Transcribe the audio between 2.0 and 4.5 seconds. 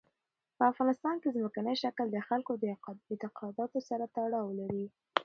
د خلکو د اعتقاداتو سره تړاو